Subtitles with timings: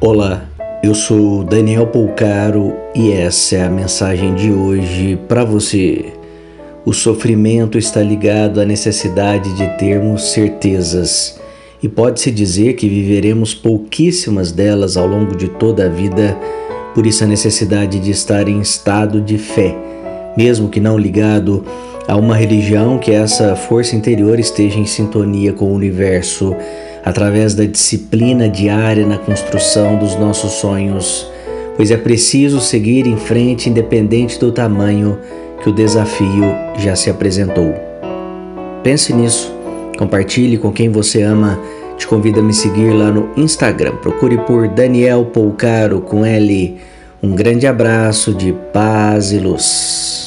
[0.00, 0.44] Olá,
[0.80, 6.12] eu sou Daniel Polcaro e essa é a mensagem de hoje para você.
[6.86, 11.40] O sofrimento está ligado à necessidade de termos certezas
[11.82, 16.38] e pode-se dizer que viveremos pouquíssimas delas ao longo de toda a vida,
[16.94, 19.76] por isso a necessidade de estar em estado de fé,
[20.36, 21.64] mesmo que não ligado
[22.06, 26.54] a uma religião, que essa força interior esteja em sintonia com o universo
[27.08, 31.26] através da disciplina diária na construção dos nossos sonhos,
[31.74, 35.18] pois é preciso seguir em frente independente do tamanho
[35.62, 37.74] que o desafio já se apresentou.
[38.82, 39.50] Pense nisso,
[39.96, 41.58] compartilhe com quem você ama.
[41.96, 43.96] Te convido a me seguir lá no Instagram.
[43.96, 46.76] Procure por Daniel Polcaro com L.
[47.22, 50.17] Um grande abraço de paz e luz.